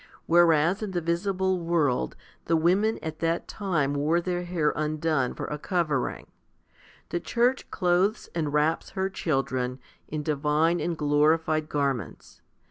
Whereas 0.25 0.81
in 0.81 0.93
the 0.93 0.99
visible 0.99 1.59
world 1.59 2.15
the 2.45 2.55
women 2.57 2.97
at 3.03 3.19
that 3.19 3.47
time 3.47 3.93
wore 3.93 4.19
their 4.19 4.41
hair 4.45 4.73
undone 4.75 5.35
for 5.35 5.45
a 5.45 5.59
covering, 5.59 6.25
the 7.09 7.19
church 7.19 7.69
clothes 7.69 8.27
and 8.33 8.51
wraps 8.51 8.89
her 8.97 9.11
children 9.11 9.79
in 10.07 10.23
divine 10.23 10.79
and 10.79 10.97
glorified 10.97 11.69
gar 11.69 11.93
ments. 11.93 12.41